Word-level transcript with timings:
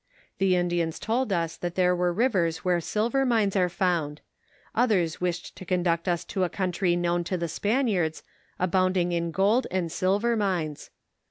The 0.39 0.55
Indians 0.55 0.97
told 0.97 1.31
us 1.31 1.55
that 1.57 1.75
there 1.75 1.95
were 1.95 2.11
rivers 2.11 2.65
where 2.65 2.81
silver 2.81 3.23
mines 3.23 3.55
are 3.55 3.69
found: 3.69 4.19
others 4.73 5.21
wished 5.21 5.55
to 5.57 5.63
conduct 5.63 6.07
us 6.07 6.25
to 6.25 6.43
a 6.43 6.49
country 6.49 6.95
known 6.95 7.23
to 7.25 7.37
the 7.37 7.47
Spaniards, 7.47 8.23
abound 8.57 8.97
ing 8.97 9.11
in 9.11 9.29
gold 9.29 9.67
and 9.69 9.91
silver 9.91 10.35
mines. 10.35 10.89